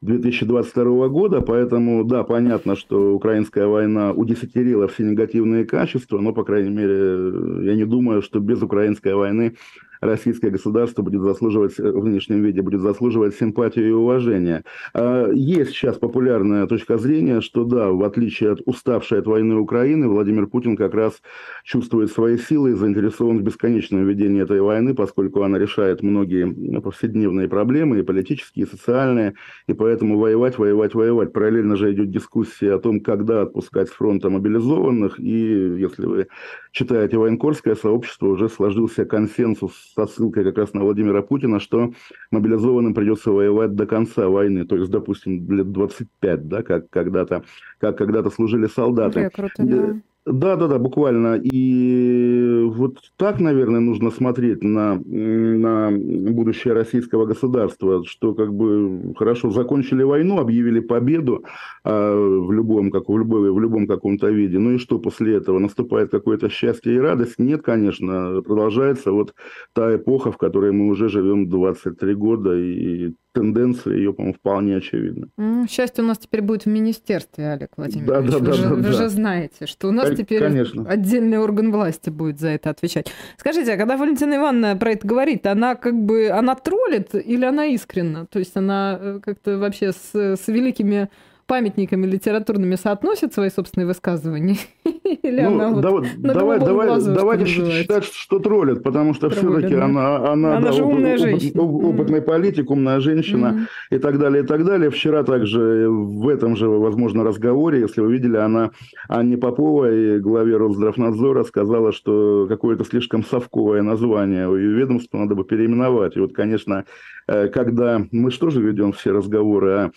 [0.00, 6.70] 2022 года, поэтому, да, понятно, что украинская война удесятерила все негативные качества, но, по крайней
[6.70, 9.54] мере, я не думаю, что без украинской войны
[10.00, 14.64] российское государство будет заслуживать э, в нынешнем виде, будет заслуживать симпатию и уважения.
[14.94, 20.08] А, есть сейчас популярная точка зрения, что да, в отличие от уставшей от войны Украины,
[20.08, 21.20] Владимир Путин как раз
[21.64, 27.48] чувствует свои силы и заинтересован в бесконечном ведении этой войны, поскольку она решает многие повседневные
[27.48, 29.34] проблемы, и политические, и социальные,
[29.66, 31.32] и поэтому воевать, воевать, воевать.
[31.32, 36.26] Параллельно же идет дискуссия о том, когда отпускать с фронта мобилизованных, и если вы
[36.72, 41.92] читаете военкорское сообщество, уже сложился консенсус со ссылкой как раз на Владимира Путина, что
[42.30, 47.44] мобилизованным придется воевать до конца войны, то есть, допустим, лет 25, да, как когда-то
[47.78, 49.24] как когда-то служили солдаты.
[49.24, 50.00] Рекруты, да.
[50.26, 51.40] Да, да, да, буквально.
[51.42, 59.50] И вот так, наверное, нужно смотреть на, на будущее российского государства, что как бы хорошо
[59.50, 61.44] закончили войну, объявили победу
[61.84, 64.58] а, в любом, как в любой, в любом каком-то виде.
[64.58, 65.58] Ну и что после этого?
[65.58, 67.38] Наступает какое-то счастье и радость?
[67.38, 69.34] Нет, конечно, продолжается вот
[69.72, 75.28] та эпоха, в которой мы уже живем 23 года, и тенденция ее, по-моему, вполне очевидна.
[75.68, 78.08] Счастье у нас теперь будет в министерстве, Олег Владимирович.
[78.08, 78.92] Да, да, вы да, же, да, вы да.
[78.92, 80.88] же знаете, что у нас Кон- теперь конечно.
[80.88, 83.10] отдельный орган власти будет за это отвечать.
[83.36, 87.66] Скажите, а когда Валентина Ивановна про это говорит, она как бы, она троллит или она
[87.66, 88.26] искренна?
[88.26, 91.08] То есть она э, как-то вообще с, с великими
[91.50, 94.56] памятниками литературными соотносит свои собственные высказывания?
[95.22, 95.80] Или Ну, она вот
[96.18, 97.76] давай, давай, глазу, что давайте называется?
[97.82, 99.84] считать, что троллит, потому что все-таки да.
[99.86, 101.60] она, она, Она да, же умная оп- женщина.
[101.62, 103.66] оп- опытный политик, умная женщина Мгм.
[103.90, 104.90] и так далее, и так далее.
[104.90, 108.70] Вчера также в этом же, возможно, разговоре, если вы видели, она
[109.08, 115.44] Анне Поповой, главе Росздравнадзора, сказала, что какое-то слишком совковое название у ее ведомства надо бы
[115.44, 116.16] переименовать.
[116.16, 116.84] И вот, конечно,
[117.26, 119.90] э, когда мы что же ведем все разговоры о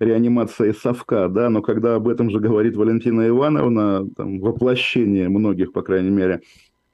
[0.00, 5.82] реанимации совка, да, но когда об этом же говорит Валентина Ивановна, там, воплощение многих, по
[5.82, 6.40] крайней мере,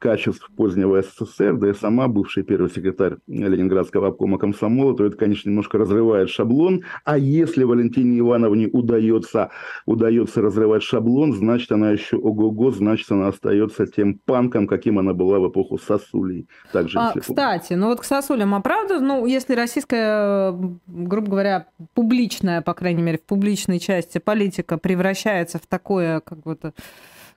[0.05, 5.49] качеств позднего СССР, да и сама бывший первый секретарь Ленинградского обкома комсомола, то это, конечно,
[5.49, 6.83] немножко разрывает шаблон.
[7.07, 9.49] А если Валентине Ивановне удается,
[9.87, 15.39] удается разрывать шаблон, значит, она еще ого-го, значит, она остается тем панком, каким она была
[15.39, 16.49] в эпоху Сосулей.
[16.71, 20.53] Также, А, кстати, ну вот к сосулям, а правда, ну, если российская,
[20.87, 26.59] грубо говоря, публичная, по крайней мере, в публичной части политика превращается в такое, как бы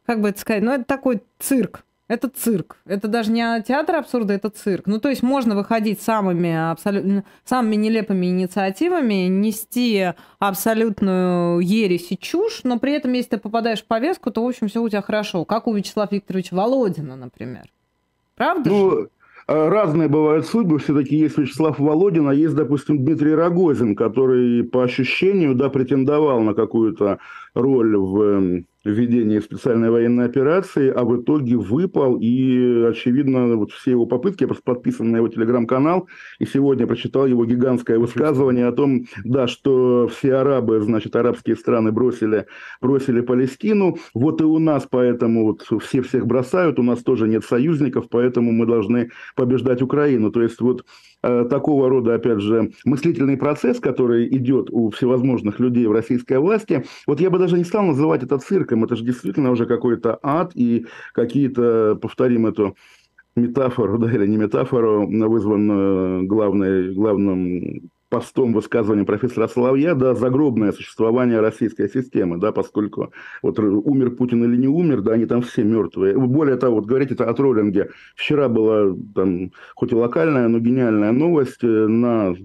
[0.06, 2.78] как бы это сказать, ну, это такой цирк, Это цирк.
[2.86, 4.88] Это даже не театр абсурда, это цирк.
[4.88, 12.62] Ну, то есть можно выходить самыми, абсолютно, самыми нелепыми инициативами, нести абсолютную ересь и чушь,
[12.63, 15.43] но при этом, если ты попадаешь в повестку, то, в общем, все у тебя хорошо.
[15.43, 17.65] Как у Вячеслава Викторовича Володина, например.
[18.36, 19.10] Правда ну, же?
[19.48, 24.84] А, разные бывают судьбы, все-таки есть Вячеслав Володин, а есть, допустим, Дмитрий Рогозин, который по
[24.84, 27.20] ощущению, да, претендовал на какую-то
[27.54, 34.06] роль в ведении специальной военной операции, а в итоге выпал, и, очевидно, вот все его
[34.06, 36.08] попытки, я просто подписан на его телеграм-канал,
[36.39, 41.91] и сегодня прочитал его гигантское высказывание о том, да, что все арабы, значит, арабские страны
[41.91, 42.45] бросили,
[42.82, 47.43] бросили Палестину, вот и у нас поэтому вот все всех бросают, у нас тоже нет
[47.43, 50.32] союзников, поэтому мы должны побеждать Украину.
[50.32, 50.86] То есть вот
[51.21, 57.19] такого рода, опять же, мыслительный процесс, который идет у всевозможных людей в российской власти, вот
[57.19, 60.86] я бы даже не стал называть это цирком, это же действительно уже какой-то ад, и
[61.13, 62.75] какие-то, повторим эту
[63.36, 71.39] метафору, да, или не метафору, вызван главной, главным постом высказывания профессора Соловья, да, загробное существование
[71.39, 76.17] российской системы, да, поскольку вот умер Путин или не умер, да, они там все мертвые.
[76.17, 77.89] Более того, вот говорить это о троллинге.
[78.15, 82.36] Вчера была там, хоть и локальная, но гениальная новость э, на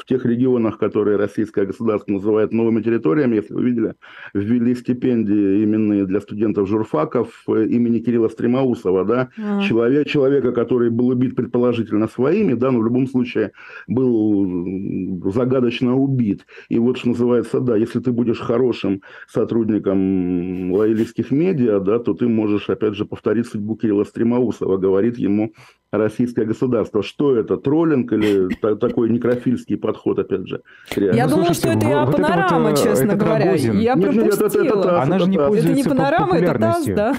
[0.00, 3.94] в тех регионах, которые российское государство называет новыми территориями, если вы видели,
[4.34, 10.90] ввели стипендии именные для студентов журфаков э, имени Кирилла Стремоусова, да, mm человек, человека, который
[10.90, 13.52] был убит предположительно своими, да, но в любом случае
[13.86, 16.46] был загадочно убит.
[16.68, 22.26] И вот что называется, да, если ты будешь хорошим сотрудником лоялистских медиа, да, то ты
[22.26, 25.52] можешь, опять же, повторить судьбу Кирилла Стремоусова, говорит ему
[25.92, 27.02] российское государство.
[27.02, 30.62] Что это, троллинг или такой некрофильский подход, опять же?
[30.96, 33.46] Я ну, думала, что это я вот панорама, вот, честно это говоря.
[33.46, 33.78] Рогозин.
[33.78, 34.24] Я нет, пропустила.
[34.24, 37.14] Нет, это, это, это, Она же не пользуется Это не панорама, это ТАСС, да?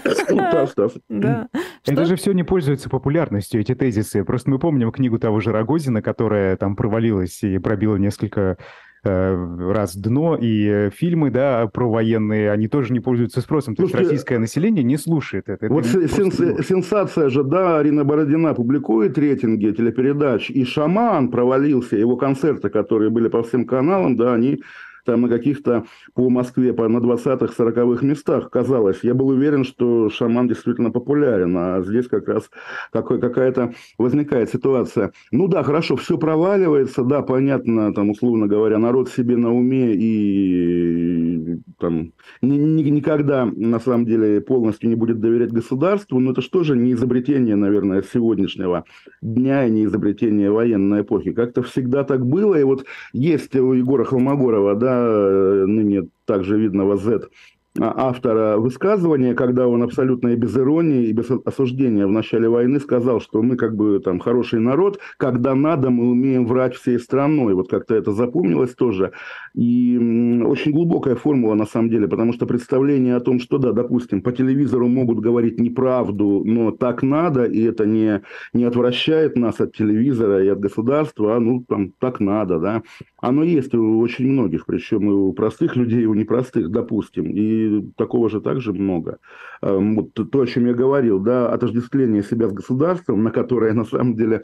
[0.52, 0.94] ТАСС, ТАСС.
[1.10, 1.48] Да.
[1.86, 4.24] Это же все не пользуется популярностью, эти тезисы.
[4.24, 8.58] Просто мы помним книгу того же Рогозина, которая там провалилась и пробила несколько
[9.04, 13.76] раз дно, и э, фильмы, да, про военные, они тоже не пользуются спросом.
[13.76, 15.68] То Слушайте, есть российское население не слушает это.
[15.70, 22.16] Вот это сенс- сенсация же, да, Арина Бородина публикует рейтинги телепередач, и «Шаман» провалился, его
[22.16, 24.62] концерты, которые были по всем каналам, да, они
[25.06, 29.00] там на каких-то по Москве по, на 20-х, 40-х местах казалось.
[29.04, 32.50] Я был уверен, что шаман действительно популярен, а здесь как раз
[32.92, 35.12] какой, какая-то возникает ситуация.
[35.32, 41.60] Ну да, хорошо, все проваливается, да, понятно, там, условно говоря, народ себе на уме и
[41.80, 46.64] там ни, ни, никогда, на самом деле, полностью не будет доверять государству, но это что
[46.64, 48.86] же не изобретение, наверное, сегодняшнего
[49.22, 51.32] дня и не изобретение военной эпохи.
[51.32, 54.91] Как-то всегда так было, и вот есть у Егора Холмогорова, да,
[55.68, 57.30] Ныне также видного Z,
[57.80, 63.22] автора высказывания, когда он абсолютно и без иронии, и без осуждения в начале войны сказал,
[63.22, 67.54] что мы как бы там хороший народ, когда надо, мы умеем врать всей страной.
[67.54, 69.14] Вот как-то это запомнилось тоже.
[69.54, 69.98] И
[70.46, 74.32] очень глубокая формула на самом деле, потому что представление о том, что да, допустим, по
[74.32, 78.22] телевизору могут говорить неправду, но так надо, и это не,
[78.54, 82.84] не отвращает нас от телевизора и от государства, а ну там так надо, да.
[83.22, 87.26] Оно есть у очень многих, причем и у простых людей, и у непростых, допустим.
[87.32, 87.61] И
[87.98, 89.20] такого же также много.
[89.62, 93.86] Эм, вот то, о чем я говорил, да, отождествление себя с государством, на которое на
[93.86, 94.44] самом деле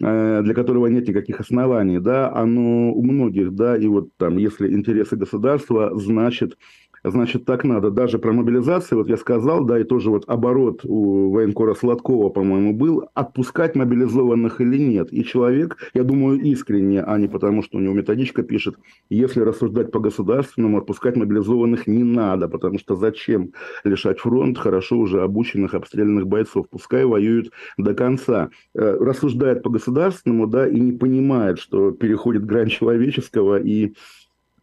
[0.00, 4.72] э, для которого нет никаких оснований, да, оно у многих, да, и вот там, если
[4.72, 6.56] интересы государства, значит,
[7.04, 7.90] Значит, так надо.
[7.90, 12.72] Даже про мобилизацию, вот я сказал, да, и тоже вот оборот у военкора Сладкова, по-моему,
[12.74, 15.12] был, отпускать мобилизованных или нет.
[15.12, 18.76] И человек, я думаю, искренне, а не потому, что у него методичка пишет,
[19.10, 25.22] если рассуждать по государственному, отпускать мобилизованных не надо, потому что зачем лишать фронт хорошо уже
[25.22, 28.50] обученных, обстрелянных бойцов, пускай воюют до конца.
[28.74, 33.94] Э, рассуждает по государственному, да, и не понимает, что переходит грань человеческого и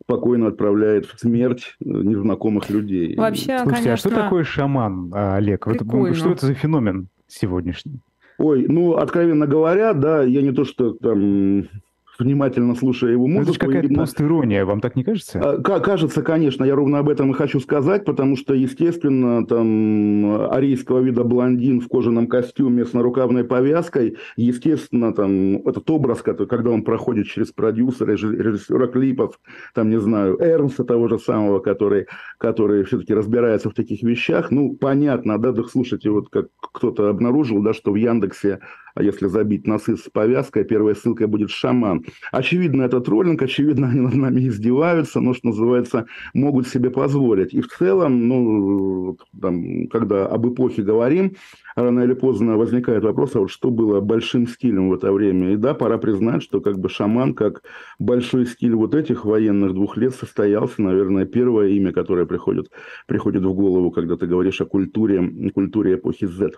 [0.09, 3.15] спокойно отправляет в смерть э, незнакомых людей.
[3.15, 3.93] Вообще, Слушайте, конечно...
[3.93, 5.67] а что такое шаман, а, Олег?
[5.67, 7.99] Вот, что это за феномен сегодняшний?
[8.39, 11.67] Ой, ну, откровенно говоря, да, я не то, что там
[12.19, 13.51] внимательно слушая его музыку.
[13.51, 14.01] Это какая-то именно...
[14.01, 15.39] постирония, вам так не кажется?
[15.39, 16.63] А, кажется, конечно.
[16.63, 21.87] Я ровно об этом и хочу сказать, потому что, естественно, там арийского вида блондин в
[21.87, 28.11] кожаном костюме с нарукавной повязкой, естественно, там этот образ, который, когда он проходит через продюсера,
[28.11, 29.39] режиссера клипов,
[29.73, 34.75] там, не знаю, Эрнса того же самого, который, который все-таки разбирается в таких вещах, ну,
[34.75, 38.59] понятно, да, так слушайте, вот как кто-то обнаружил, да, что в Яндексе
[38.99, 42.05] если забить носы с повязкой, первой ссылкой будет шаман.
[42.31, 47.53] Очевидно, это троллинг, очевидно, они над нами издеваются, но, что называется, могут себе позволить.
[47.53, 51.35] И в целом, ну, там, когда об эпохе говорим,
[51.75, 55.53] рано или поздно возникает вопрос, а вот что было большим стилем в это время.
[55.53, 57.63] И да, пора признать, что как бы шаман, как
[57.99, 62.71] большой стиль вот этих военных двух лет состоялся, наверное, первое имя, которое приходит,
[63.07, 66.51] приходит в голову, когда ты говоришь о культуре, культуре эпохи Z.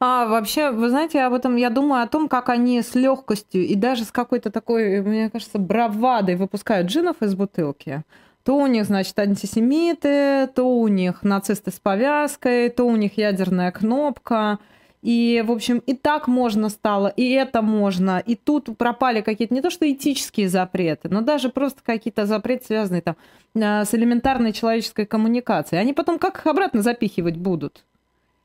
[0.00, 3.74] А вообще, вы знаете, об этом я думаю о том, как они с легкостью и
[3.74, 8.02] даже с какой-то такой, мне кажется, бравадой выпускают джинов из бутылки.
[8.44, 13.70] То у них, значит, антисемиты, то у них нацисты с повязкой, то у них ядерная
[13.70, 14.58] кнопка.
[15.00, 18.22] И, в общем, и так можно стало, и это можно.
[18.24, 23.02] И тут пропали какие-то не то что этические запреты, но даже просто какие-то запреты, связанные
[23.02, 23.16] там
[23.54, 25.80] э, с элементарной человеческой коммуникацией.
[25.80, 27.84] Они потом как их обратно запихивать будут?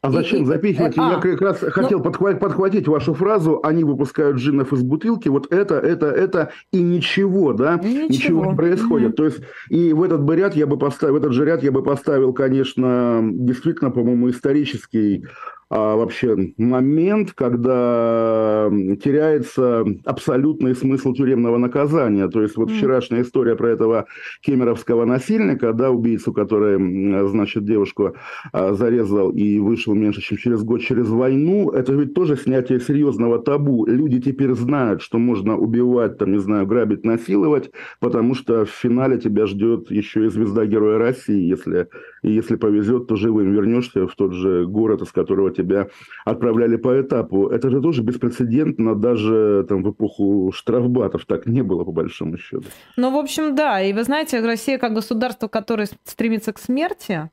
[0.02, 0.98] А зачем запихивать?
[0.98, 3.60] А, Я как раз ну, хотел подхватить, подхватить вашу фразу.
[3.64, 5.28] Они выпускают джинов из бутылки.
[5.28, 7.76] Вот это, это, это и ничего, да?
[7.76, 9.12] Ничего, ничего не происходит.
[9.12, 9.16] Mm-hmm.
[9.16, 9.40] То есть
[9.70, 12.32] и в этот бы ряд я бы поставил, в этот же ряд я бы поставил,
[12.32, 15.26] конечно, действительно, по-моему, исторический
[15.70, 18.70] а, вообще момент, когда
[19.04, 22.28] теряется абсолютный смысл тюремного наказания.
[22.28, 22.74] То есть вот mm.
[22.76, 24.06] вчерашняя история про этого
[24.42, 28.16] кемеровского насильника, да, убийцу, который, значит, девушку
[28.52, 33.38] а, зарезал и вышел меньше, чем через год через войну, это ведь тоже снятие серьезного
[33.38, 33.86] табу.
[33.86, 39.20] Люди теперь знают, что можно убивать, там, не знаю, грабить, насиловать, потому что в финале
[39.20, 41.90] тебя ждет еще и звезда Героя России, если,
[42.24, 45.88] если повезет, то живым вернешься в тот же город, из которого тебя
[46.26, 47.48] отправляли по этапу.
[47.48, 52.66] Это же тоже беспрецедентно, даже там в эпоху штрафбатов так не было, по большому счету.
[52.98, 53.82] Ну, в общем, да.
[53.82, 57.30] И вы знаете, Россия как государство, которое стремится к смерти,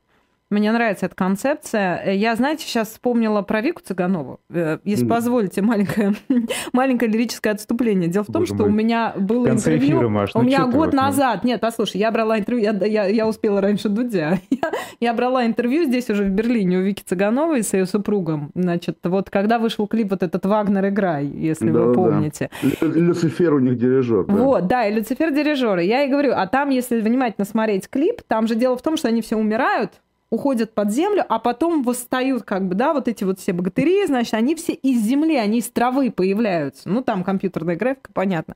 [0.49, 2.01] мне нравится эта концепция.
[2.05, 4.39] Э, я, знаете, сейчас вспомнила про Вику Цыганову.
[4.49, 5.09] Э, если mm.
[5.09, 6.13] позволите, маленькое,
[6.73, 8.07] маленькое лирическое отступление.
[8.07, 8.69] Дело в том, Боже что мой.
[8.69, 9.97] у меня было интервью...
[9.97, 11.43] Эфира, Маш, ну у меня год назад...
[11.43, 12.63] Нет, послушай, я брала интервью...
[12.63, 14.39] Я, я, я успела раньше Дудя.
[14.49, 18.51] Я, я брала интервью здесь уже в Берлине у Вики Цыгановой с ее супругом.
[18.55, 22.49] Значит, вот когда вышел клип вот этот «Вагнер, играй», если да, вы помните.
[22.63, 22.87] Да.
[22.87, 24.25] Люцифер у них дирижер.
[24.25, 24.33] Да.
[24.33, 25.79] Вот, да, и Люцифер дирижер.
[25.79, 29.09] Я и говорю, а там, если внимательно смотреть клип, там же дело в том, что
[29.09, 33.39] они все умирают, уходят под землю, а потом восстают, как бы, да, вот эти вот
[33.39, 36.89] все богатыри, значит, они все из земли, они из травы появляются.
[36.89, 38.55] Ну, там компьютерная графика, понятно.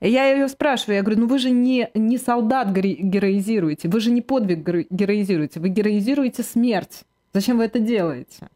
[0.00, 4.20] Я ее спрашиваю, я говорю, ну вы же не, не солдат героизируете, вы же не
[4.20, 4.58] подвиг
[4.90, 7.02] героизируете, вы героизируете смерть.
[7.32, 8.48] Зачем вы это делаете?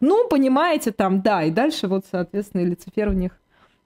[0.00, 3.32] Ну, понимаете, там, да, и дальше вот, соответственно, Люцифер у них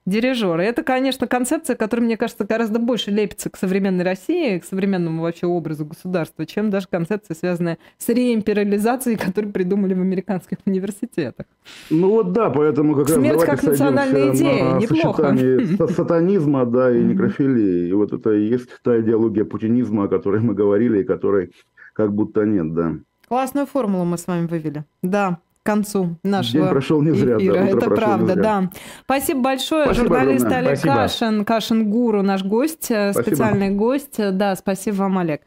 [0.07, 0.63] дирижеры.
[0.63, 5.45] Это, конечно, концепция, которая, мне кажется, гораздо больше лепится к современной России, к современному вообще
[5.45, 11.45] образу государства, чем даже концепция, связанная с реимпериализацией, которую придумали в американских университетах.
[11.89, 15.35] Ну вот да, поэтому как Смерть раз как национальная идея, на неплохо.
[15.93, 17.89] сатанизма, да, и некрофилии.
[17.89, 21.51] И вот это и есть та идеология путинизма, о которой мы говорили, и которой
[21.93, 22.93] как будто нет, да.
[23.27, 24.85] Классную формулу мы с вами вывели.
[25.03, 27.53] Да, концу нашего День прошел не зря, эфира.
[27.53, 28.69] Да, Это правда, да.
[29.03, 29.85] Спасибо большое.
[29.85, 30.67] Спасибо Журналист огромное.
[30.67, 30.95] Олег спасибо.
[30.95, 33.35] Кашин, Кашин Гуру, наш гость, э, спасибо.
[33.35, 34.15] специальный гость.
[34.17, 35.41] Да, спасибо вам, Олег.